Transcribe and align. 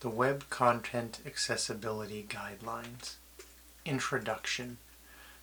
The 0.00 0.08
Web 0.08 0.48
Content 0.48 1.18
Accessibility 1.26 2.24
Guidelines 2.28 3.16
Introduction. 3.84 4.78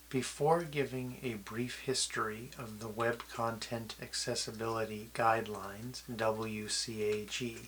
Before 0.08 0.64
giving 0.64 1.18
a 1.22 1.34
brief 1.34 1.80
history 1.80 2.52
of 2.58 2.80
the 2.80 2.88
Web 2.88 3.24
Content 3.34 3.96
Accessibility 4.02 5.10
Guidelines, 5.14 6.04
WCAG, 6.10 7.68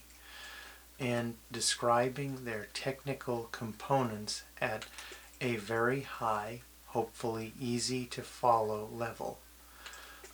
and 0.98 1.36
describing 1.52 2.46
their 2.46 2.70
technical 2.74 3.50
components 3.52 4.44
at 4.62 4.86
a 5.42 5.58
very 5.58 6.04
high, 6.04 6.62
hopefully 6.86 7.52
easy 7.60 8.06
to 8.06 8.22
follow 8.22 8.88
level, 8.94 9.40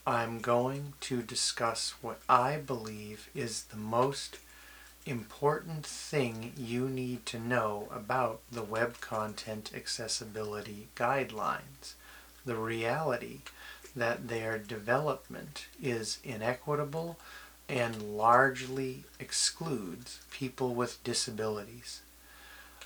I'm 0.05 0.39
going 0.39 0.93
to 1.01 1.23
discuss 1.23 1.95
what 2.04 2.21
I 2.29 2.57
believe 2.57 3.31
is 3.33 3.63
the 3.63 3.77
most 3.77 4.38
important 5.05 5.85
thing 5.85 6.54
you 6.57 6.88
need 6.88 7.25
to 7.25 7.39
know 7.39 7.88
about 7.91 8.41
the 8.52 8.63
Web 8.63 9.02
Content 9.02 9.71
Accessibility 9.76 10.88
Guidelines. 10.95 11.93
The 12.45 12.55
reality 12.55 13.39
that 13.95 14.27
their 14.27 14.57
development 14.57 15.67
is 15.81 16.20
inequitable 16.23 17.17
and 17.70 18.17
largely 18.17 19.03
excludes 19.20 20.20
people 20.31 20.73
with 20.73 21.04
disabilities. 21.04 22.01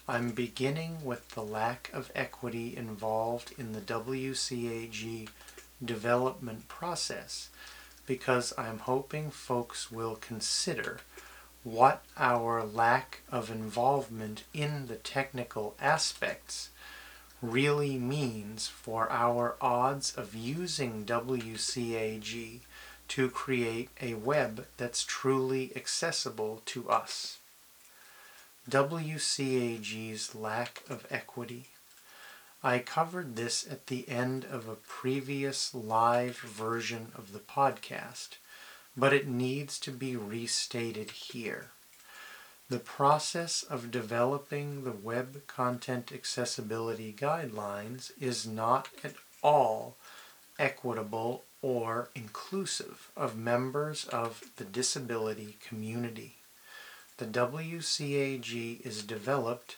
I'm 0.07 0.31
beginning 0.31 1.03
with 1.03 1.29
the 1.29 1.43
lack 1.43 1.89
of 1.93 2.11
equity 2.15 2.75
involved 2.75 3.53
in 3.57 3.73
the 3.73 3.81
WCAG 3.81 5.29
development 5.83 6.67
process 6.67 7.49
because 8.05 8.53
I'm 8.57 8.79
hoping 8.79 9.29
folks 9.29 9.91
will 9.91 10.15
consider 10.15 11.01
what 11.63 12.03
our 12.17 12.63
lack 12.63 13.21
of 13.31 13.49
involvement 13.51 14.43
in 14.53 14.87
the 14.87 14.95
technical 14.95 15.75
aspects 15.79 16.69
really 17.41 17.97
means 17.97 18.67
for 18.67 19.11
our 19.11 19.55
odds 19.61 20.15
of 20.15 20.33
using 20.33 21.05
WCAG 21.05 22.61
to 23.07 23.29
create 23.29 23.89
a 24.01 24.15
web 24.15 24.65
that's 24.77 25.03
truly 25.03 25.71
accessible 25.75 26.61
to 26.65 26.89
us. 26.89 27.37
WCAG's 28.69 30.35
lack 30.35 30.83
of 30.89 31.05
equity. 31.09 31.67
I 32.63 32.79
covered 32.79 33.35
this 33.35 33.65
at 33.69 33.87
the 33.87 34.09
end 34.09 34.43
of 34.43 34.67
a 34.67 34.75
previous 34.75 35.73
live 35.73 36.37
version 36.39 37.11
of 37.15 37.31
the 37.31 37.39
podcast 37.39 38.37
but 38.97 39.13
it 39.13 39.27
needs 39.27 39.79
to 39.79 39.91
be 39.91 40.15
restated 40.15 41.11
here. 41.11 41.67
The 42.69 42.79
process 42.79 43.63
of 43.63 43.91
developing 43.91 44.83
the 44.83 44.91
Web 44.91 45.45
Content 45.45 46.11
Accessibility 46.11 47.15
Guidelines 47.17 48.11
is 48.19 48.47
not 48.47 48.89
at 49.03 49.13
all 49.43 49.95
equitable 50.59 51.43
or 51.61 52.09
inclusive 52.15 53.09
of 53.15 53.37
members 53.37 54.05
of 54.05 54.51
the 54.57 54.65
disability 54.65 55.57
community. 55.65 56.37
The 57.17 57.25
WCAG 57.25 58.81
is 58.81 59.03
developed 59.03 59.77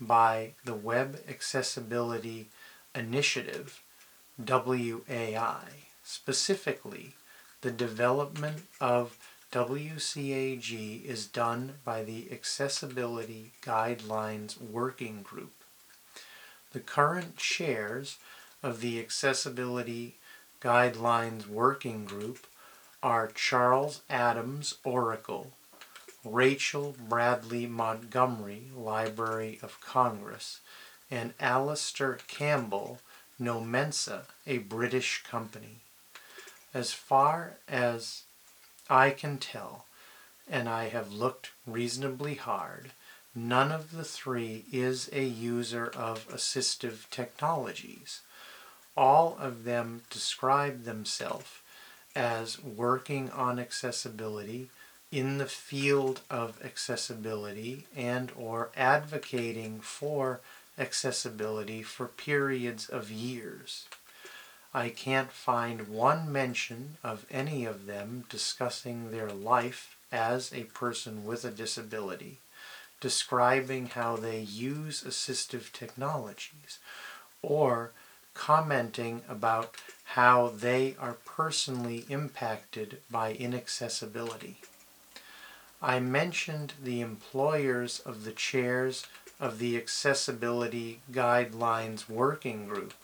by 0.00 0.52
the 0.64 0.74
Web 0.74 1.20
Accessibility 1.28 2.48
Initiative, 2.94 3.82
WAI, 4.38 5.64
specifically 6.04 7.14
the 7.60 7.70
development 7.72 8.62
of 8.80 9.18
WCAG 9.50 11.04
is 11.04 11.26
done 11.26 11.74
by 11.84 12.04
the 12.04 12.30
Accessibility 12.30 13.50
Guidelines 13.62 14.60
Working 14.60 15.22
Group. 15.22 15.54
The 16.72 16.78
current 16.78 17.36
chairs 17.36 18.18
of 18.62 18.80
the 18.80 19.00
Accessibility 19.00 20.18
Guidelines 20.60 21.48
Working 21.48 22.04
Group 22.04 22.46
are 23.02 23.26
Charles 23.34 24.02
Adams 24.08 24.74
Oracle, 24.84 25.52
Rachael 26.24 26.94
Bradley 27.08 27.66
Montgomery, 27.66 28.70
Library 28.76 29.58
of 29.62 29.80
Congress, 29.80 30.60
and 31.10 31.34
Alastair 31.40 32.18
Campbell, 32.28 33.00
Nomensa, 33.40 34.26
a 34.46 34.58
British 34.58 35.24
company 35.24 35.80
as 36.78 36.92
far 36.92 37.54
as 37.66 38.22
I 38.88 39.10
can 39.10 39.38
tell, 39.38 39.86
and 40.48 40.68
I 40.68 40.90
have 40.90 41.12
looked 41.12 41.50
reasonably 41.66 42.36
hard, 42.36 42.92
none 43.34 43.72
of 43.72 43.90
the 43.90 44.04
three 44.04 44.64
is 44.72 45.10
a 45.12 45.24
user 45.24 45.88
of 45.88 46.28
assistive 46.28 47.10
technologies. 47.10 48.20
All 48.96 49.36
of 49.40 49.64
them 49.64 50.02
describe 50.08 50.84
themselves 50.84 51.48
as 52.14 52.62
working 52.62 53.28
on 53.30 53.58
accessibility 53.58 54.70
in 55.10 55.38
the 55.38 55.46
field 55.46 56.20
of 56.30 56.64
accessibility 56.64 57.86
and 57.96 58.30
or 58.36 58.70
advocating 58.76 59.80
for 59.80 60.40
accessibility 60.78 61.82
for 61.82 62.06
periods 62.06 62.88
of 62.88 63.10
years. 63.10 63.86
I 64.78 64.90
can't 64.90 65.32
find 65.32 65.88
one 65.88 66.30
mention 66.30 66.98
of 67.02 67.26
any 67.32 67.64
of 67.64 67.86
them 67.86 68.26
discussing 68.28 69.10
their 69.10 69.28
life 69.28 69.96
as 70.12 70.52
a 70.52 70.70
person 70.70 71.24
with 71.24 71.44
a 71.44 71.50
disability, 71.50 72.38
describing 73.00 73.88
how 73.88 74.14
they 74.14 74.38
use 74.38 75.02
assistive 75.02 75.72
technologies, 75.72 76.78
or 77.42 77.90
commenting 78.34 79.22
about 79.28 79.74
how 80.14 80.52
they 80.56 80.94
are 81.00 81.16
personally 81.26 82.04
impacted 82.08 82.98
by 83.10 83.32
inaccessibility. 83.32 84.58
I 85.82 85.98
mentioned 85.98 86.74
the 86.80 87.00
employers 87.00 87.98
of 87.98 88.22
the 88.22 88.30
chairs 88.30 89.08
of 89.40 89.58
the 89.58 89.76
Accessibility 89.76 91.00
Guidelines 91.10 92.08
Working 92.08 92.68
Group 92.68 92.94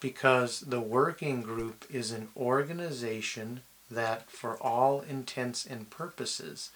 because 0.00 0.60
the 0.60 0.80
working 0.80 1.42
group 1.42 1.84
is 1.90 2.10
an 2.10 2.28
organization 2.36 3.60
that, 3.90 4.30
for 4.30 4.56
all 4.62 5.02
intents 5.02 5.66
and 5.66 5.90
purposes, 5.90 6.70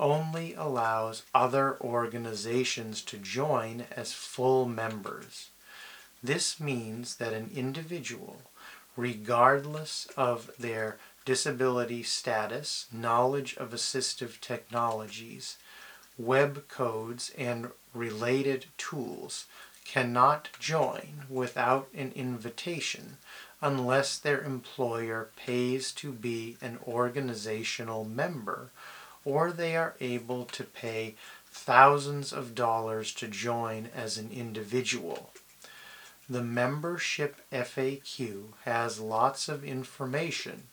only 0.00 0.54
allows 0.54 1.22
other 1.34 1.76
organizations 1.80 3.00
to 3.02 3.16
join 3.16 3.84
as 3.96 4.12
full 4.12 4.66
members. 4.66 5.50
This 6.22 6.58
means 6.58 7.16
that 7.16 7.32
an 7.32 7.50
individual, 7.54 8.42
regardless 8.96 10.08
of 10.16 10.50
their 10.58 10.98
disability 11.24 12.02
status, 12.02 12.86
knowledge 12.92 13.56
of 13.56 13.70
assistive 13.70 14.40
technologies, 14.40 15.58
web 16.18 16.66
codes, 16.68 17.30
and 17.36 17.70
related 17.92 18.66
tools, 18.76 19.46
cannot 19.84 20.48
join 20.58 21.24
without 21.28 21.88
an 21.94 22.12
invitation 22.14 23.18
unless 23.60 24.18
their 24.18 24.42
employer 24.42 25.30
pays 25.36 25.92
to 25.92 26.12
be 26.12 26.56
an 26.60 26.78
organizational 26.86 28.04
member 28.04 28.70
or 29.24 29.52
they 29.52 29.76
are 29.76 29.94
able 30.00 30.44
to 30.44 30.64
pay 30.64 31.14
thousands 31.50 32.32
of 32.32 32.54
dollars 32.54 33.12
to 33.14 33.28
join 33.28 33.88
as 33.94 34.18
an 34.18 34.30
individual. 34.30 35.30
The 36.28 36.42
membership 36.42 37.36
FAQ 37.52 38.52
has 38.64 39.00
lots 39.00 39.48
of 39.48 39.64
information 39.64 40.64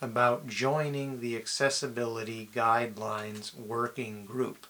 about 0.00 0.46
joining 0.46 1.20
the 1.20 1.36
Accessibility 1.36 2.48
Guidelines 2.54 3.54
Working 3.54 4.26
Group. 4.26 4.66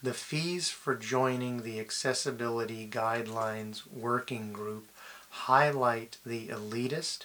The 0.00 0.14
fees 0.14 0.70
for 0.70 0.94
joining 0.94 1.62
the 1.62 1.80
Accessibility 1.80 2.86
Guidelines 2.86 3.84
Working 3.84 4.52
Group 4.52 4.90
highlight 5.28 6.18
the 6.24 6.46
elitist, 6.46 7.24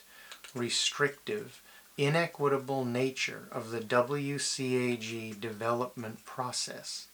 restrictive, 0.56 1.62
inequitable 2.00 2.84
nature 2.84 3.48
of 3.52 3.70
the 3.70 3.80
WCAG 3.80 5.40
development 5.40 6.26
process. 6.26 7.06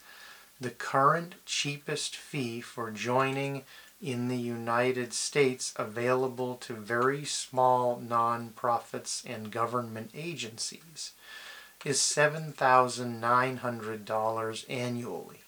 The 0.61 0.69
current 0.69 1.35
cheapest 1.45 2.15
fee 2.15 2.61
for 2.61 2.89
joining 2.89 3.65
in 4.01 4.29
the 4.29 4.37
United 4.37 5.11
States 5.11 5.73
available 5.75 6.55
to 6.55 6.73
very 6.73 7.25
small 7.25 7.99
nonprofits 7.99 9.25
and 9.25 9.51
government 9.51 10.11
agencies 10.15 11.11
is 11.83 11.99
$7,900 11.99 14.65
annually. 14.69 15.41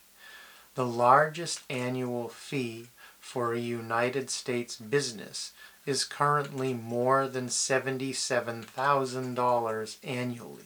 The 0.75 0.85
largest 0.85 1.63
annual 1.69 2.29
fee 2.29 2.87
for 3.19 3.53
a 3.53 3.59
United 3.59 4.29
States 4.29 4.77
business 4.77 5.51
is 5.85 6.05
currently 6.05 6.73
more 6.73 7.27
than 7.27 7.47
$77,000 7.47 9.97
annually. 10.03 10.65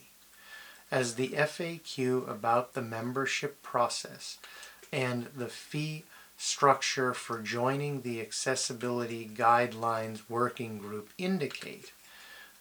as 0.91 1.15
the 1.15 1.29
FAQ 1.29 2.29
about 2.29 2.73
the 2.73 2.81
membership 2.81 3.61
process 3.63 4.37
and 4.91 5.25
the 5.35 5.49
fee 5.49 6.03
structure 6.37 7.13
for 7.13 7.41
joining 7.41 8.01
the 8.01 8.21
Accessibility 8.21 9.29
Guidelines 9.33 10.21
Working 10.29 10.77
Group 10.77 11.09
indicate, 11.17 11.91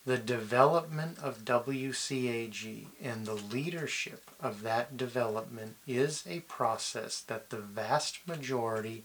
the 0.06 0.18
development 0.18 1.18
of 1.18 1.46
WCAG 1.46 2.86
and 3.02 3.24
the 3.24 3.34
leadership 3.34 4.30
of 4.38 4.62
that 4.62 4.96
development 4.96 5.76
is 5.86 6.24
a 6.28 6.40
process 6.40 7.20
that 7.22 7.48
the 7.48 7.58
vast 7.58 8.18
majority 8.26 9.04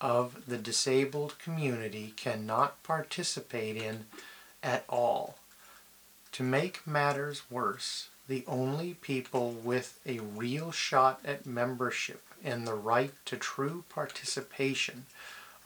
of 0.00 0.46
the 0.46 0.56
disabled 0.56 1.38
community 1.38 2.14
cannot 2.16 2.82
participate 2.82 3.76
in 3.76 4.06
at 4.62 4.84
all. 4.88 5.36
To 6.32 6.42
make 6.42 6.86
matters 6.86 7.42
worse, 7.50 8.08
the 8.26 8.44
only 8.48 8.94
people 8.94 9.50
with 9.50 10.00
a 10.06 10.20
real 10.20 10.72
shot 10.72 11.20
at 11.26 11.44
membership 11.44 12.22
and 12.42 12.66
the 12.66 12.74
right 12.74 13.12
to 13.26 13.36
true 13.36 13.84
participation 13.90 15.04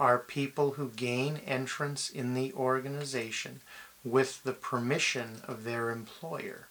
are 0.01 0.19
people 0.19 0.73
who 0.73 0.89
gain 0.91 1.39
entrance 1.47 2.11
in 2.11 2.35
the 2.35 2.53
organization 2.55 3.61
with 4.07 4.45
the 4.45 4.53
permission 4.53 5.41
of 5.49 5.65
their 5.65 5.91
employer. 5.91 6.69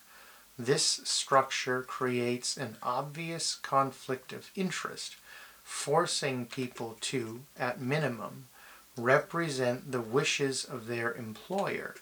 This 0.58 1.02
structure 1.04 1.84
creates 1.84 2.56
an 2.56 2.78
obvious 2.82 3.56
conflict 3.56 4.32
of 4.32 4.52
interest, 4.56 5.18
forcing 5.62 6.46
people 6.46 6.96
to, 7.02 7.42
at 7.60 7.82
minimum, 7.82 8.48
represent 8.96 9.92
the 9.92 10.00
wishes 10.00 10.64
of 10.64 10.88
their 10.88 11.14
employer 11.14 11.96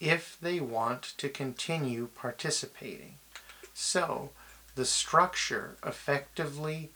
if 0.00 0.38
they 0.40 0.58
want 0.58 1.02
to 1.18 1.28
continue 1.28 2.08
participating. 2.14 3.16
So, 3.74 4.30
the 4.74 4.86
structure 4.86 5.76
effectively 5.84 6.90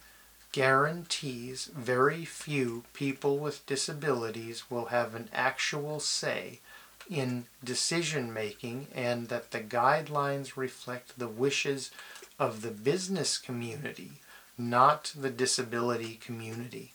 guarantees 0.51 1.69
very 1.75 2.25
few 2.25 2.85
people 2.93 3.37
with 3.37 3.65
disabilities 3.67 4.71
will 4.71 4.85
have 4.85 5.13
an 5.13 5.29
actual 5.31 5.99
say 5.99 6.59
in 7.09 7.45
decision 7.63 8.33
making 8.33 8.87
and 8.93 9.29
that 9.29 9.51
the 9.51 9.59
guidelines 9.59 10.55
reflect 10.55 11.17
the 11.17 11.27
wishes 11.27 11.91
of 12.39 12.61
the 12.61 12.71
business 12.71 13.37
community, 13.37 14.13
not 14.57 15.13
the 15.15 15.29
disability 15.29 16.15
community. 16.15 16.93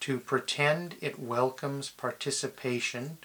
To 0.00 0.20
pretend 0.20 0.96
it 1.00 1.18
welcomes 1.18 1.90
participation 1.90 3.18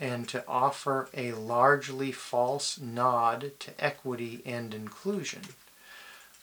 and 0.00 0.28
to 0.28 0.44
offer 0.46 1.08
a 1.14 1.32
largely 1.32 2.12
false 2.12 2.78
nod 2.78 3.52
to 3.60 3.84
equity 3.84 4.42
and 4.44 4.74
inclusion 4.74 5.42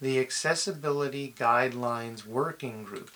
the 0.02 0.20
Accessibility 0.20 1.34
Guidelines 1.38 2.26
Working 2.26 2.84
Group 2.84 3.12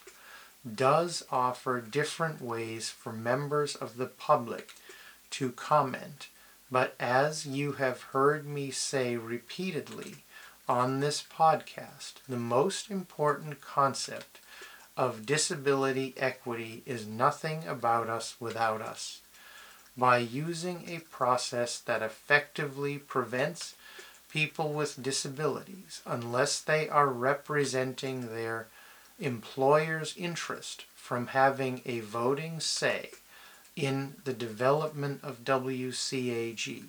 does 0.76 1.26
offer 1.30 1.82
different 1.82 2.42
ways 2.42 2.90
for 2.90 3.12
members 3.12 3.76
of 3.76 3.98
the 3.98 4.06
public 4.06 4.74
to 5.32 5.52
comment, 5.52 6.28
but 6.72 6.96
as 7.00 7.46
you 7.46 7.74
have 7.74 8.02
heard 8.14 8.46
me 8.46 8.72
say 8.72 9.16
repeatedly 9.18 10.24
on 10.68 11.00
this 11.00 11.24
podcast, 11.24 12.14
the 12.28 12.38
most 12.38 12.92
important 12.92 13.62
concept 13.62 14.40
of 14.96 15.26
disability 15.26 16.14
equity 16.18 16.84
is 16.86 17.08
nothing 17.08 17.66
about 17.68 18.10
us 18.10 18.36
without 18.40 18.82
us. 18.82 19.22
By 19.98 20.20
using 20.20 20.88
a 20.88 21.00
process 21.00 21.80
that 21.80 22.02
effectively 22.02 22.98
prevents 22.98 23.76
people 24.30 24.74
with 24.74 25.02
disabilities 25.02 26.02
unless 26.06 26.60
they 26.60 26.88
are 26.88 27.08
representing 27.08 28.28
their 28.28 28.68
employer's 29.20 30.16
interest 30.16 30.86
from 30.96 31.28
having 31.28 31.82
a 31.86 32.00
voting 32.00 32.60
say 32.60 33.10
in 33.80 34.16
the 34.26 34.34
development 34.34 35.22
of 35.24 35.46
WCAG. 35.46 36.84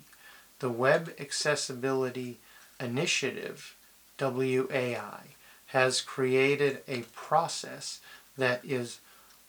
The 0.59 0.71
Web 0.71 1.15
Accessibility 1.21 2.39
Initiative, 2.81 3.77
WAI, 4.19 5.21
has 5.67 6.01
created 6.01 6.83
a 6.89 7.03
process 7.15 8.01
that 8.37 8.65
is 8.65 8.99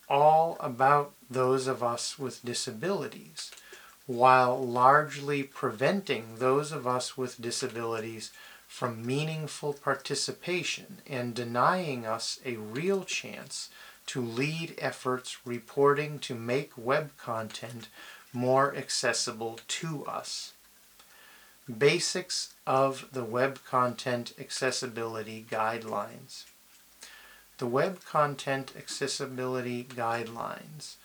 all 0.08 0.58
about 0.60 1.14
those 1.30 1.66
of 1.68 1.82
us 1.82 2.20
with 2.20 2.46
disabilities 2.46 3.52
while 4.06 4.64
largely 4.64 5.42
preventing 5.42 6.36
those 6.38 6.72
of 6.72 6.86
us 6.86 7.18
with 7.18 7.42
disabilities 7.42 8.32
from 8.68 9.06
meaningful 9.06 9.74
participation 9.74 10.98
and 11.08 11.34
denying 11.34 12.06
us 12.06 12.40
a 12.46 12.56
real 12.56 13.04
chance 13.04 13.70
to 14.12 14.22
lead 14.22 14.76
efforts 14.78 15.38
reporting 15.46 16.20
to 16.20 16.36
make 16.36 16.78
web 16.78 17.16
content 17.18 17.88
more 18.34 18.76
accessible 18.76 19.58
to 19.70 20.06
us. 20.06 20.52
Basics 21.78 22.54
of 22.68 23.08
the 23.14 23.24
Web 23.24 23.64
Content 23.64 24.34
Accessibility 24.38 25.46
Guidelines. 25.50 26.44
The 27.58 27.68
Web 27.68 28.04
Content 28.04 28.74
Accessibility 28.78 29.86
Guidelines 29.86 30.96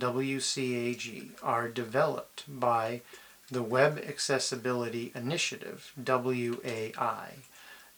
WCAG 0.00 1.32
are 1.42 1.68
developed 1.68 2.44
by 2.48 3.02
the 3.50 3.62
Web 3.62 4.02
Accessibility 4.08 5.12
Initiative, 5.14 5.92
WAI, 5.98 7.34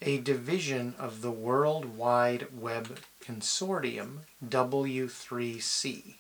a 0.02 0.18
division 0.18 0.94
of 0.98 1.22
the 1.22 1.30
World 1.30 1.96
Wide 1.96 2.48
Web 2.52 2.98
Consortium, 3.20 4.20
W3C. 4.46 6.14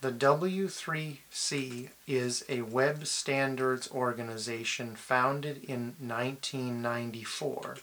The 0.00 0.12
W3C 0.12 1.88
is 2.06 2.44
a 2.48 2.62
web 2.62 3.06
standards 3.06 3.90
organization 3.90 4.96
founded 4.96 5.62
in 5.64 5.94
1994 6.00 7.76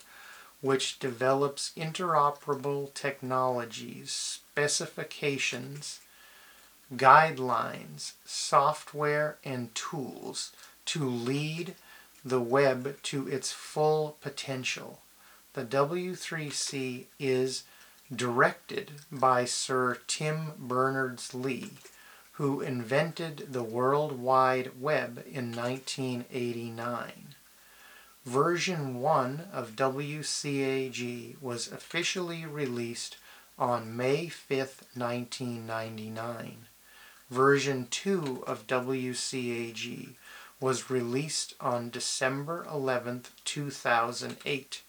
which 0.62 0.98
develops 1.00 1.72
interoperable 1.78 2.92
technologies, 2.94 4.12
specifications, 4.12 6.00
guidelines, 6.96 8.14
software, 8.26 9.38
and 9.44 9.74
tools 9.76 10.52
to 10.86 11.08
lead 11.08 11.76
the 12.26 12.42
web 12.42 12.98
to 13.04 13.28
its 13.28 13.52
full 13.52 14.18
potential. 14.22 15.00
The 15.58 15.66
W3C 15.66 17.06
is 17.18 17.64
directed 18.16 18.92
by 19.12 19.46
Sir 19.46 19.98
Tim 20.06 20.52
Berners-Lee, 20.56 21.72
who 22.34 22.62
invented 22.62 23.54
the 23.54 23.64
World 23.64 24.20
Wide 24.20 24.80
Web 24.80 25.26
in 25.26 25.56
1989. 25.56 27.34
Version 28.24 29.02
1 29.02 29.48
of 29.52 29.76
WCAG 29.76 31.42
was 31.42 31.72
officially 31.72 32.46
released 32.46 33.18
on 33.58 33.98
May 33.98 34.28
5, 34.28 34.84
1999 34.94 36.68
version 37.32 37.88
2 37.90 38.44
of 38.46 38.68
WCAG 38.68 40.10
was 40.60 40.92
released 40.92 41.56
on 41.60 41.90
December 41.90 42.64
11, 42.72 43.24
2008. 43.44 44.84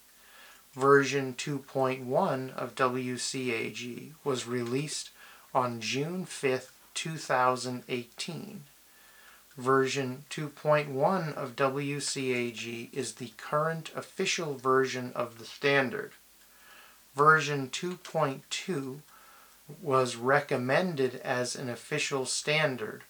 Version 0.75 1.33
2.1 1.33 2.55
of 2.55 2.75
WCAG 2.75 4.13
was 4.23 4.45
released 4.45 5.09
on 5.53 5.81
June 5.81 6.25
5, 6.25 6.71
2018. 6.93 8.63
Version 9.57 10.25
2.1 10.29 11.33
of 11.33 11.55
WCAG 11.55 12.93
is 12.93 13.13
the 13.15 13.33
current 13.35 13.91
official 13.95 14.55
version 14.55 15.11
of 15.15 15.39
the 15.39 15.45
standard. 15.45 16.11
Version 17.15 17.69
2.2 17.69 18.99
was 19.81 20.15
recommended 20.15 21.15
as 21.15 21.55
an 21.55 21.69
official 21.69 22.25
standard 22.25 23.03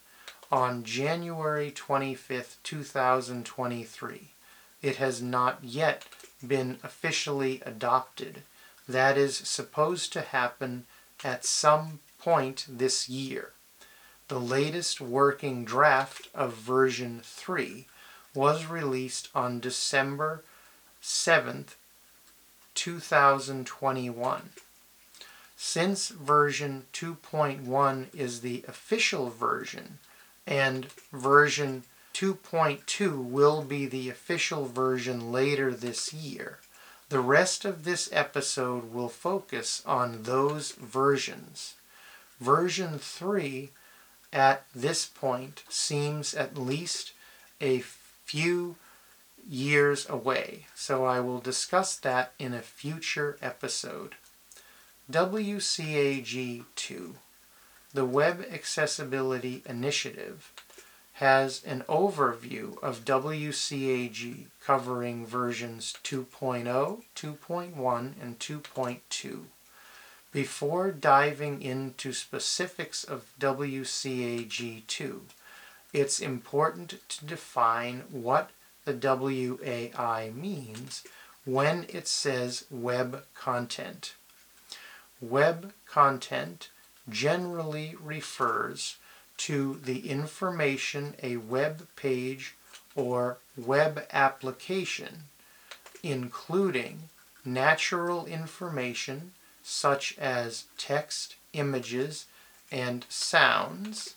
on 0.51 0.83
January 0.83 1.71
25, 1.71 2.57
2023. 2.63 4.31
It 4.81 4.95
has 4.95 5.21
not 5.21 5.59
yet 5.61 6.05
been 6.46 6.79
officially 6.84 7.62
adopted. 7.65 8.43
That 8.88 9.17
is 9.17 9.38
supposed 9.38 10.13
to 10.13 10.22
happen 10.22 10.86
at 11.24 11.46
some 11.46 12.00
point 12.19 12.65
this 12.67 13.10
year. 13.10 13.51
The 14.27 14.39
latest 14.39 15.01
working 15.01 15.65
draft 15.65 16.29
of 16.36 16.53
version 16.53 17.22
3 17.24 17.88
was 18.34 18.65
released 18.67 19.29
on 19.34 19.60
December 19.60 20.43
7th, 21.01 21.75
2021. 22.75 24.50
Since 25.58 26.10
version 26.10 26.86
2.1 26.93 28.15
is 28.15 28.41
the 28.41 28.63
official 28.67 29.29
version 29.29 30.00
and 30.48 30.86
version 31.12 31.84
2.2 32.19 33.23
will 33.23 33.61
be 33.61 33.85
the 33.85 34.09
official 34.09 34.65
version 34.65 35.31
later 35.31 35.71
this 35.71 36.11
year, 36.11 36.59
The 37.07 37.21
rest 37.21 37.63
of 37.63 37.85
this 37.85 38.09
episode 38.11 38.91
will 38.91 39.07
focus 39.07 39.81
on 39.85 40.23
those 40.23 40.73
versions. 40.73 41.75
Version 42.41 42.99
3 42.99 43.69
at 44.33 44.65
this 44.75 45.05
point 45.05 45.63
seems 45.69 46.33
at 46.33 46.57
least 46.57 47.13
a 47.61 47.79
few 47.79 48.75
years 49.49 50.09
away, 50.09 50.65
so 50.75 51.05
I 51.05 51.21
will 51.21 51.39
discuss 51.39 51.95
that 51.95 52.33
in 52.38 52.53
a 52.53 52.61
future 52.61 53.38
episode. 53.41 54.15
WCAG 55.09 56.65
2, 56.75 57.15
the 57.93 58.05
Web 58.05 58.45
Accessibility 58.51 59.63
Initiative, 59.65 60.51
has 61.19 61.61
an 61.65 61.83
overview 61.89 62.81
of 62.81 63.03
WCAG 63.03 64.45
covering 64.63 65.25
versions 65.25 65.93
2.0, 66.01 67.03
2.1, 67.13 68.13
and 68.21 68.39
2.2. 68.39 69.39
Before 70.31 70.91
diving 70.91 71.61
into 71.61 72.13
specifics 72.13 73.03
of 73.03 73.33
WCAG2, 73.38 75.19
it's 75.91 76.21
important 76.21 76.93
to 77.09 77.25
define 77.25 78.03
what 78.09 78.51
the 78.85 78.93
WAI 78.93 80.31
means 80.33 81.03
when 81.43 81.85
it 81.89 82.07
says 82.07 82.63
web 82.71 83.25
content. 83.33 84.13
Web 85.19 85.73
content 85.85 86.69
generally 87.09 87.93
refers 88.01 88.95
to 89.39 89.79
the 89.84 90.10
information 90.10 91.15
a 91.24 91.38
web 91.38 91.88
page 91.96 92.55
or 92.96 93.38
web 93.58 94.05
application, 94.12 95.24
including 96.03 97.10
natural 97.46 98.25
information 98.25 99.31
such 99.63 100.17
as 100.17 100.65
text, 100.77 101.36
images, 101.53 102.25
and 102.72 103.05
sounds, 103.10 104.15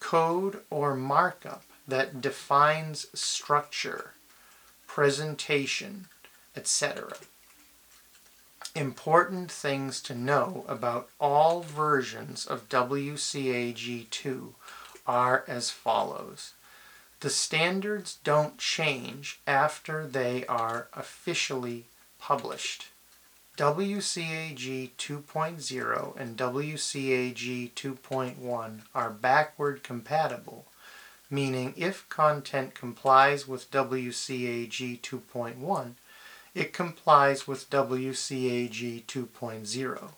code 0.00 0.60
or 0.70 0.94
markup 0.94 1.64
that 1.86 2.20
defines 2.20 3.06
structure, 3.14 4.12
presentation, 4.86 6.08
etc. 6.56 7.12
Important 8.78 9.50
things 9.50 10.00
to 10.02 10.14
know 10.14 10.64
about 10.68 11.08
all 11.18 11.62
versions 11.62 12.46
of 12.46 12.68
WCAG2 12.68 14.52
are 15.04 15.44
as 15.48 15.72
follows. 15.72 16.52
The 17.18 17.28
standards 17.28 18.18
don't 18.22 18.56
change 18.56 19.40
after 19.48 20.06
they 20.06 20.46
are 20.46 20.86
officially 20.94 21.86
published. 22.20 22.86
WCAG 23.56 24.90
2.0 24.96 26.16
and 26.16 26.36
WCAG 26.36 27.72
2.1 27.72 28.80
are 28.94 29.10
backward 29.10 29.82
compatible, 29.82 30.66
meaning 31.28 31.74
if 31.76 32.08
content 32.08 32.76
complies 32.76 33.48
with 33.48 33.72
WCAG 33.72 35.00
2.1, 35.00 35.94
it 36.58 36.72
complies 36.72 37.46
with 37.46 37.70
WCAG 37.70 39.04
2.0. 39.04 40.10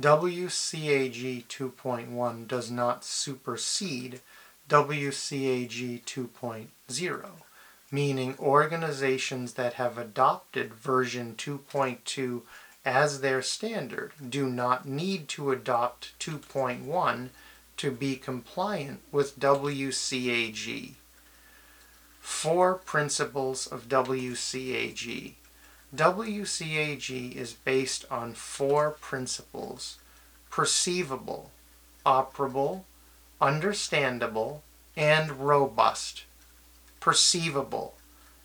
WCAG 0.00 1.44
2.1 1.46 2.48
does 2.48 2.68
not 2.68 3.04
supersede 3.04 4.20
WCAG 4.68 6.02
2.0 6.02 7.30
meaning 7.92 8.34
organizations 8.40 9.52
that 9.52 9.74
have 9.74 9.98
adopted 9.98 10.72
version 10.74 11.34
2.2 11.36 12.40
as 12.84 13.20
their 13.20 13.42
standard 13.42 14.12
do 14.28 14.48
not 14.48 14.88
need 14.88 15.28
to 15.28 15.52
adopt 15.52 16.18
2.1 16.18 17.28
to 17.76 17.90
be 17.92 18.16
compliant 18.16 19.00
with 19.12 19.38
WCAG. 19.38 20.94
Four 22.18 22.74
principles 22.74 23.66
of 23.66 23.88
WCAG. 23.88 25.34
WCAG 25.94 27.36
is 27.36 27.52
based 27.52 28.04
on 28.10 28.34
four 28.34 28.92
principles 28.92 29.98
perceivable, 30.50 31.50
operable, 32.04 32.84
understandable, 33.40 34.62
and 34.96 35.30
robust 35.32 36.24
perceivable 37.02 37.94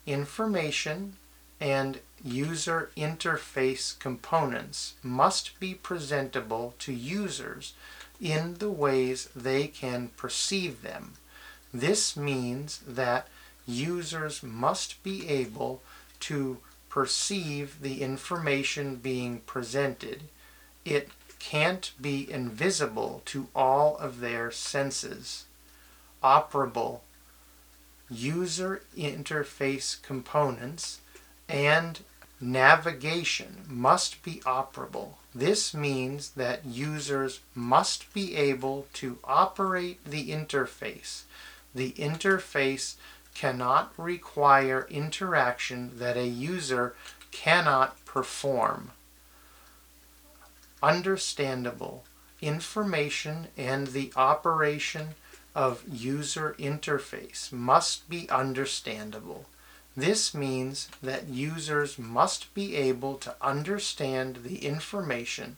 information 0.08 1.16
and 1.60 2.00
user 2.24 2.90
interface 2.98 3.98
components 4.00 4.96
must 5.04 5.60
be 5.60 5.76
presentable 5.76 6.74
to 6.80 6.92
users 6.92 7.74
in 8.20 8.56
the 8.56 8.72
ways 8.72 9.30
they 9.36 9.68
can 9.68 10.08
perceive 10.18 10.82
them. 10.82 11.14
This 11.72 12.18
means 12.18 12.80
that 12.88 13.28
users 13.68 14.42
must 14.42 15.04
be 15.04 15.30
able 15.30 15.84
to 16.22 16.58
perceive 16.98 17.80
the 17.84 18.02
information 18.02 18.96
being 18.96 19.40
presented. 19.42 20.24
It 20.84 21.10
can't 21.38 21.92
be 22.02 22.28
invisible 22.28 23.22
to 23.26 23.50
all 23.56 23.98
of 23.98 24.20
their 24.20 24.50
senses. 24.50 25.46
Operable 26.24 27.02
user 28.10 28.82
interface 28.98 30.02
components, 30.02 31.00
and 31.48 32.00
navigation 32.42 33.58
must 33.68 34.24
be 34.24 34.42
operable. 34.44 35.18
This 35.36 35.76
means 35.76 36.32
that 36.32 36.66
users 36.66 37.42
must 37.54 38.12
be 38.12 38.36
able 38.36 38.88
to 38.94 39.20
operate 39.24 40.04
the 40.04 40.32
interface. 40.32 41.26
The 41.76 41.92
interface 41.92 42.96
cannot 43.38 43.94
require 43.98 44.88
interaction 44.90 45.92
that 46.00 46.18
a 46.18 46.26
user 46.26 46.96
cannot 47.32 48.04
perform. 48.04 48.92
Understandable 50.82 52.04
information 52.42 53.48
and 53.56 53.88
the 53.88 54.12
operation 54.16 55.10
of 55.54 55.84
user 55.88 56.56
interface 56.58 57.52
must 57.52 58.10
be 58.10 58.28
understandable. 58.30 59.46
This 59.96 60.34
means 60.34 60.90
that 61.04 61.28
users 61.28 62.00
must 62.00 62.52
be 62.56 62.76
able 62.76 63.18
to 63.18 63.36
understand 63.40 64.38
the 64.38 64.66
information 64.66 65.58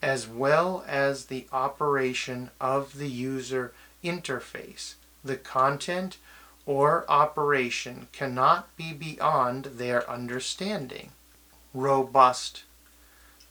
as 0.00 0.26
well 0.26 0.82
as 0.86 1.26
the 1.26 1.46
operation 1.52 2.50
of 2.58 2.96
the 2.96 3.08
user 3.08 3.72
interface. 4.02 4.94
The 5.22 5.36
content 5.36 6.16
or 6.68 7.10
operation 7.10 8.06
cannot 8.12 8.76
be 8.76 8.92
beyond 8.92 9.64
their 9.64 10.08
understanding. 10.08 11.10
Robust. 11.72 12.64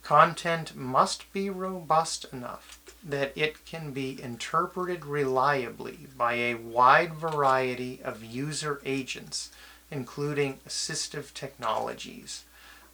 Content 0.03 0.75
must 0.75 1.33
be 1.33 1.49
robust 1.49 2.25
enough 2.31 2.79
that 3.03 3.35
it 3.35 3.65
can 3.65 3.91
be 3.91 4.21
interpreted 4.21 5.03
reliably 5.03 6.05
by 6.15 6.33
a 6.35 6.53
wide 6.53 7.15
variety 7.15 7.99
of 8.03 8.23
user 8.23 8.79
agents, 8.85 9.49
including 9.89 10.59
assistive 10.67 11.33
technologies. 11.33 12.43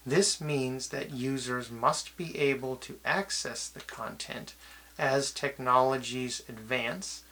This 0.05 0.39
means 0.39 0.87
that 0.87 1.11
users 1.11 1.69
must 1.69 2.15
be 2.15 2.37
able 2.39 2.77
to 2.77 2.97
access 3.03 3.67
the 3.67 3.81
content 3.81 4.53
as 4.97 5.31
technologies 5.31 6.41
advance, 6.47 7.22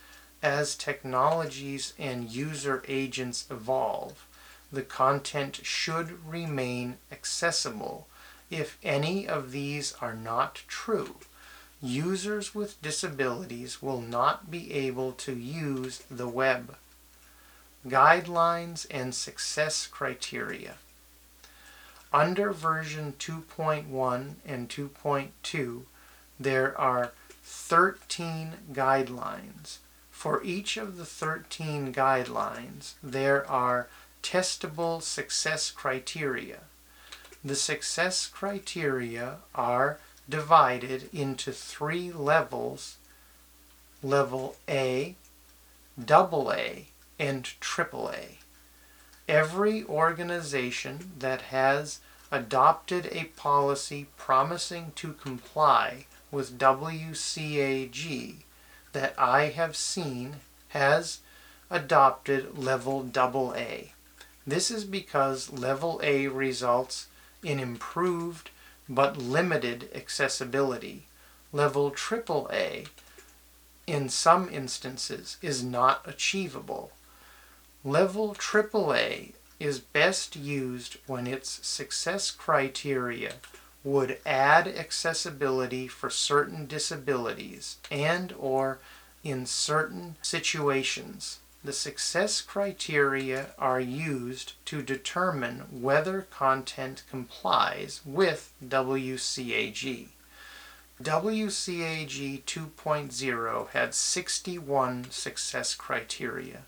as 0.41 0.75
technologies 0.75 1.93
and 2.00 2.29
user 2.29 2.83
agents 2.88 3.45
evolve. 3.50 4.25
The 4.71 4.81
content 4.81 5.60
should 5.63 6.25
remain 6.25 6.98
accessible. 7.12 8.07
If 8.50 8.77
any 8.83 9.27
of 9.27 9.51
these 9.51 9.93
are 10.01 10.15
not 10.15 10.63
true, 10.67 11.17
users 11.81 12.55
with 12.55 12.81
disabilities 12.81 13.81
will 13.81 14.01
not 14.01 14.50
be 14.51 14.74
able 14.74 15.12
to 15.13 15.33
use 15.33 16.03
the 16.10 16.27
web. 16.27 16.75
Guidelines 17.88 18.86
and 18.91 19.15
success 19.15 19.88
criteria. 19.88 20.75
Under 22.13 22.51
version 22.51 23.13
2.1 23.17 24.36
and 24.45 24.69
2.2, 24.69 25.83
there 26.39 26.79
are 26.79 27.13
13 27.43 28.53
guidelines. 28.74 29.77
For 30.22 30.44
each 30.44 30.78
of 30.78 30.98
the 30.98 31.06
13 31.06 31.92
guidelines, 31.92 32.94
there 33.01 33.44
are 33.50 33.88
testable 34.22 35.01
success 35.01 35.72
criteria. 35.72 36.60
The 37.44 37.56
success 37.56 38.28
criteria 38.28 39.38
are 39.56 40.00
divided 40.30 41.10
into 41.12 41.51
three 41.51 42.12
levels 42.12 42.98
level 44.04 44.58
A, 44.70 45.16
double 45.98 46.54
A, 46.54 46.90
and 47.18 47.46
triple 47.60 48.12
A. 48.12 48.38
Every 49.28 49.84
organization 49.86 51.13
that 51.18 51.42
has 51.50 52.00
adopted 52.32 53.08
a 53.08 53.24
policy 53.38 54.06
promising 54.18 54.92
to 54.98 55.13
comply 55.13 56.06
with 56.30 56.60
WCAG 56.60 58.44
that 58.93 59.13
I 59.17 59.45
have 59.45 59.75
seen 59.75 60.38
has 60.69 61.19
adopted 61.69 62.57
level 62.57 63.10
AA. 63.15 63.91
This 64.45 64.71
is 64.71 64.83
because 64.83 65.51
level 65.51 66.00
A 66.03 66.27
results 66.27 67.07
in 67.43 67.60
improved 67.60 68.50
but 68.89 69.17
limited 69.17 69.89
accessibility. 69.95 71.03
Level 71.53 71.91
AAA, 71.91 72.88
in 73.88 74.10
some 74.10 74.50
instances, 74.50 75.38
is 75.41 75.63
not 75.63 76.01
achievable. 76.05 76.91
Level 77.83 78.36
AAA 78.36 79.33
is 79.60 79.79
best 79.79 80.36
used 80.36 80.98
when 81.07 81.27
its 81.27 81.65
success 81.65 82.31
criteria 82.31 83.33
would 83.84 84.18
add 84.26 84.68
accessibility 84.68 85.88
for 85.88 86.10
certain 86.10 86.68
disabilities 86.68 87.78
and 87.90 88.34
or 88.38 88.80
in 89.24 89.46
certain 89.46 90.16
situations 90.22 91.40
the 91.64 91.74
success 91.74 92.42
criteria 92.42 93.52
are 93.60 93.80
used 93.80 94.54
to 94.66 94.82
determine 94.82 95.60
whether 95.70 96.24
content 96.24 97.04
complies 97.10 98.02
with 98.04 98.52
WCAG. 98.66 100.08
WCAG 101.04 102.44
2.0 102.44 103.70
had 103.70 103.94
61 103.94 105.12
success 105.12 105.76
criteria. 105.76 106.64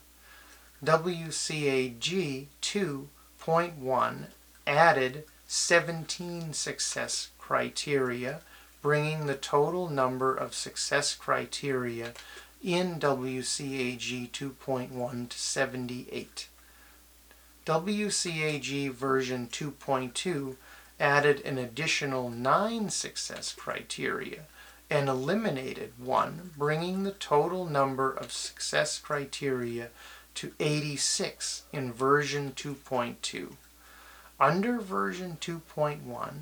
WCAG 0.84 2.48
2.1 2.62 4.26
added 4.68 5.24
17 5.56 6.52
success 6.52 7.30
criteria, 7.38 8.42
bringing 8.82 9.28
the 9.28 9.36
total 9.36 9.88
number 9.88 10.34
of 10.34 10.56
success 10.56 11.14
criteria 11.14 12.14
in 12.64 13.00
WCAG 13.00 14.32
2.1 14.32 15.30
to 15.30 15.38
78. 15.38 16.48
WCAG 17.68 18.92
version 18.94 19.48
2.2 19.48 20.56
added 21.00 21.40
an 21.46 21.60
additional 21.60 22.32
nine 22.32 22.90
success 22.90 23.54
criteria 23.54 24.46
and 24.90 25.08
eliminated 25.08 25.94
one, 26.00 26.50
bringing 26.58 27.04
the 27.04 27.12
total 27.12 27.68
number 27.68 28.12
of 28.12 28.32
success 28.32 28.98
criteria 28.98 29.90
to 30.34 30.54
86 30.60 31.66
in 31.72 31.94
version 31.94 32.54
2.2. 32.54 33.54
Under 34.44 34.78
version 34.82 35.38
2.1, 35.40 36.34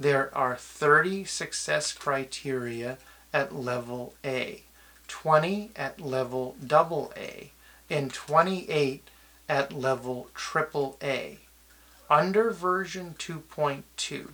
there 0.00 0.36
are 0.36 0.56
30 0.56 1.24
success 1.24 1.92
criteria 1.92 2.98
at 3.32 3.54
level 3.54 4.14
A. 4.24 4.64
20 5.06 5.70
at 5.76 6.00
level 6.00 6.56
AA, 6.68 7.50
and 7.88 8.12
28 8.12 9.08
at 9.48 9.72
level 9.72 10.30
AAA. 10.34 11.36
Under 12.10 12.50
version 12.50 13.14
2.2, 13.20 14.30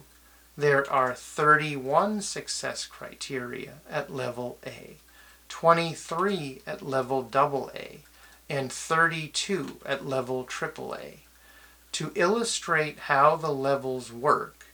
there 0.57 0.91
are 0.91 1.12
31 1.12 2.23
success 2.23 2.87
criteria 2.87 3.81
at 3.91 4.11
level 4.11 4.57
A, 4.65 4.97
23 5.50 6.62
at 6.67 6.81
level 6.81 7.29
AA, 7.35 7.99
and 8.49 8.73
32 8.73 9.77
at 9.85 10.07
level 10.07 10.47
AAA. 10.47 11.19
To 11.93 12.13
illustrate 12.15 12.99
how 13.01 13.37
the 13.37 13.53
levels 13.53 14.13
work, 14.13 14.67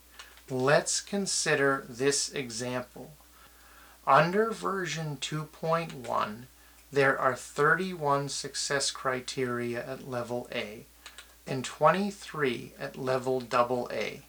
let's 0.51 1.01
consider 1.01 1.85
this 1.89 2.33
example. 2.33 3.13
Under 4.07 4.51
version 4.51 5.17
2.1, 5.21 6.45
there 6.93 7.19
are 7.19 7.35
31 7.35 8.29
success 8.29 8.91
criteria 8.91 9.85
at 9.85 10.09
level 10.09 10.49
A 10.53 10.87
and 11.47 11.65
23 11.65 12.75
at 12.79 12.97
level 12.97 13.43
AA. 13.53 14.23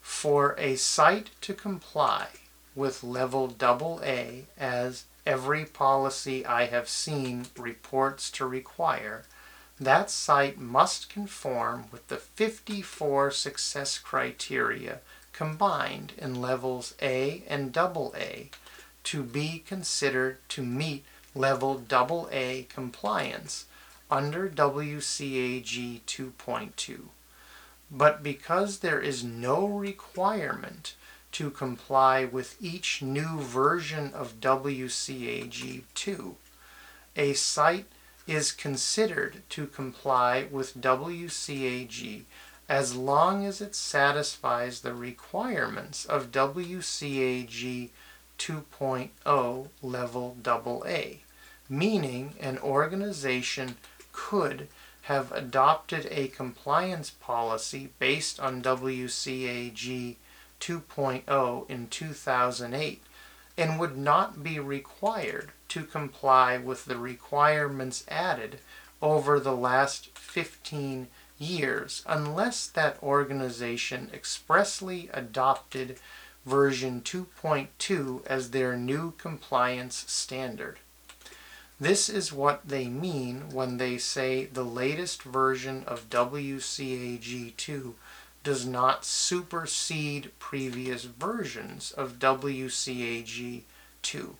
For 0.00 0.54
a 0.58 0.76
site 0.76 1.30
to 1.40 1.54
comply 1.54 2.28
with 2.74 3.02
level 3.04 3.54
AA, 3.60 4.46
as 4.58 5.04
every 5.24 5.64
policy 5.64 6.44
I 6.44 6.66
have 6.66 6.88
seen 6.88 7.46
reports 7.56 8.30
to 8.32 8.46
require, 8.46 9.24
that 9.80 10.10
site 10.10 10.58
must 10.58 11.08
conform 11.08 11.86
with 11.90 12.06
the 12.08 12.16
54 12.16 13.30
success 13.30 13.98
criteria 13.98 15.00
combined 15.32 16.12
in 16.16 16.40
levels 16.40 16.94
A 17.02 17.42
and 17.48 17.76
AA 17.76 18.50
to 19.02 19.22
be 19.22 19.62
considered 19.66 20.38
to 20.50 20.62
meet 20.62 21.04
level 21.34 21.84
AA 21.90 22.62
compliance 22.68 23.66
under 24.10 24.48
WCAG 24.48 26.00
2.2. 26.06 27.00
But 27.90 28.22
because 28.22 28.78
there 28.78 29.00
is 29.00 29.24
no 29.24 29.66
requirement 29.66 30.94
to 31.32 31.50
comply 31.50 32.24
with 32.24 32.56
each 32.60 33.02
new 33.02 33.40
version 33.40 34.12
of 34.14 34.40
WCAG 34.40 35.82
2, 35.94 36.36
a 37.16 37.32
site 37.32 37.86
is 38.26 38.52
considered 38.52 39.42
to 39.50 39.66
comply 39.66 40.46
with 40.50 40.80
WCAG 40.80 42.22
as 42.68 42.96
long 42.96 43.44
as 43.44 43.60
it 43.60 43.74
satisfies 43.74 44.80
the 44.80 44.94
requirements 44.94 46.04
of 46.06 46.32
WCAG 46.32 47.90
2.0 48.38 49.68
level 49.82 50.36
AA, 50.46 51.02
meaning 51.68 52.34
an 52.40 52.58
organization 52.58 53.76
could 54.12 54.68
have 55.02 55.30
adopted 55.32 56.08
a 56.10 56.28
compliance 56.28 57.10
policy 57.10 57.90
based 57.98 58.40
on 58.40 58.62
WCAG 58.62 60.16
2.0 60.60 61.70
in 61.70 61.86
2008 61.88 63.02
and 63.56 63.78
would 63.78 63.98
not 63.98 64.42
be 64.42 64.58
required 64.58 65.52
to 65.68 65.84
comply 65.84 66.56
with 66.56 66.84
the 66.84 66.96
requirements 66.96 68.04
added 68.08 68.60
over 69.00 69.38
the 69.38 69.56
last 69.56 70.16
15 70.16 71.08
years 71.38 72.02
unless 72.06 72.66
that 72.66 73.02
organization 73.02 74.10
expressly 74.12 75.10
adopted 75.12 75.98
version 76.46 77.00
2.2 77.00 78.26
as 78.26 78.50
their 78.50 78.76
new 78.76 79.12
compliance 79.12 80.04
standard. 80.06 80.78
This 81.80 82.08
is 82.08 82.32
what 82.32 82.68
they 82.68 82.86
mean 82.86 83.50
when 83.50 83.78
they 83.78 83.98
say 83.98 84.44
the 84.46 84.64
latest 84.64 85.22
version 85.22 85.84
of 85.86 86.08
WCAG 86.08 87.56
2 87.56 87.94
does 88.44 88.64
not 88.66 89.04
supersede 89.04 90.30
previous 90.38 91.04
versions 91.04 91.90
of 91.92 92.18
WCAG 92.18 93.62
2. 94.02 94.36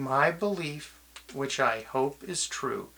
My 0.00 0.30
belief, 0.30 0.98
which 1.34 1.60
I 1.60 1.82
hope 1.82 2.24
is 2.24 2.46
true, 2.46 2.88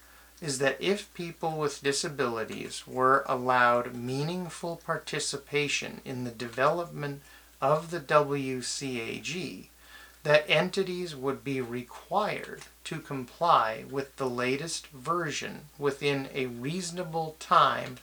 is 0.40 0.60
that 0.60 0.80
if 0.80 1.12
people 1.14 1.58
with 1.58 1.82
disabilities 1.82 2.86
were 2.86 3.24
allowed 3.26 3.96
meaningful 3.96 4.76
participation 4.76 6.00
in 6.04 6.22
the 6.22 6.30
development 6.30 7.22
of 7.60 7.90
the 7.90 7.98
WCAG 7.98 9.66
that 10.22 10.48
entities 10.48 11.16
would 11.16 11.42
be 11.42 11.60
required 11.60 12.62
to 12.84 13.00
comply 13.00 13.84
with 13.90 14.14
the 14.14 14.30
latest 14.30 14.86
version 14.86 15.62
within 15.80 16.28
a 16.32 16.46
reasonable 16.46 17.34
time 17.40 17.96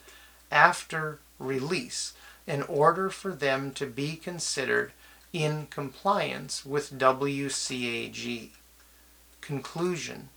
after 0.52 1.20
release 1.40 2.12
in 2.46 2.64
order 2.64 3.10
for 3.10 3.32
them 3.32 3.72
to 3.76 3.86
be 3.86 4.18
considered 4.18 4.92
in 5.32 5.68
compliance 5.68 6.66
with 6.66 7.00
WCAG. 7.00 8.50
Conclusion 9.50 10.30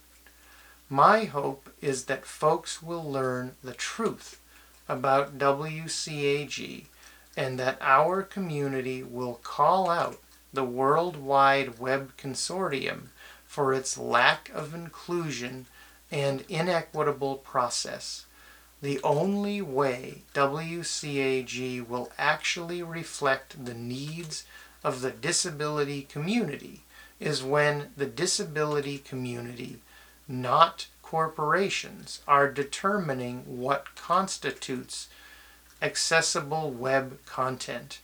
My 0.88 1.24
hope 1.24 1.68
is 1.82 2.06
that 2.06 2.24
folks 2.24 2.82
will 2.82 3.04
learn 3.04 3.56
the 3.62 3.74
truth 3.74 4.40
about 4.88 5.36
WCAG 5.36 6.86
and 7.36 7.58
that 7.58 7.76
our 7.82 8.22
community 8.22 9.02
will 9.02 9.34
call 9.34 9.90
out 9.90 10.18
the 10.50 10.64
World 10.64 11.18
Wide 11.18 11.78
Web 11.78 12.16
Consortium 12.16 13.08
for 13.44 13.74
its 13.74 13.98
lack 13.98 14.50
of 14.54 14.72
inclusion 14.72 15.66
and 16.10 16.46
inequitable 16.48 17.36
process. 17.36 18.24
The 18.80 18.98
only 19.02 19.60
way 19.60 20.22
WCAG 20.32 21.86
will 21.86 22.10
actually 22.16 22.82
reflect 22.82 23.62
the 23.62 23.74
needs 23.74 24.46
of 24.82 25.02
the 25.02 25.10
disability 25.10 26.00
community 26.00 26.80
is 27.22 27.42
when 27.42 27.90
the 27.96 28.06
disability 28.06 28.98
community, 28.98 29.78
not 30.26 30.86
corporations, 31.02 32.20
are 32.26 32.50
determining 32.50 33.60
what 33.60 33.94
constitutes 33.94 35.08
accessible 35.80 36.70
web 36.70 37.18
content. 37.24 38.00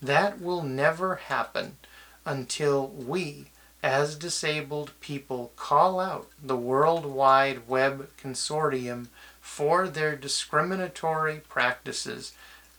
That 0.00 0.40
will 0.40 0.62
never 0.62 1.16
happen 1.16 1.76
until 2.24 2.88
we, 2.88 3.46
as 3.82 4.16
disabled 4.16 4.92
people, 5.00 5.52
call 5.56 6.00
out 6.00 6.28
the 6.42 6.56
World 6.56 7.04
Wide 7.04 7.68
Web 7.68 8.08
Consortium 8.20 9.08
for 9.40 9.88
their 9.88 10.16
discriminatory 10.16 11.40
practices 11.48 12.32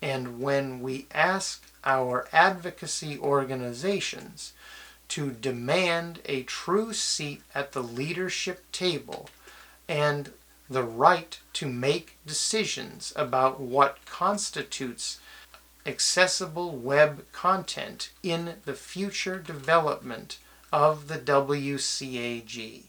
and 0.03 0.41
when 0.41 0.81
we 0.81 1.07
ask 1.13 1.63
our 1.85 2.27
advocacy 2.33 3.17
organizations 3.17 4.51
to 5.13 5.29
demand 5.29 6.19
a 6.25 6.41
true 6.41 6.91
seat 6.91 7.39
at 7.53 7.73
the 7.73 7.83
leadership 7.83 8.63
table 8.71 9.29
and 9.87 10.33
the 10.67 10.81
right 10.81 11.39
to 11.53 11.67
make 11.67 12.17
decisions 12.25 13.13
about 13.15 13.59
what 13.59 14.03
constitutes 14.07 15.19
accessible 15.85 16.71
web 16.71 17.31
content 17.31 18.09
in 18.23 18.55
the 18.65 18.73
future 18.73 19.37
development 19.37 20.39
of 20.71 21.07
the 21.07 21.19
WCAG. 21.19 22.85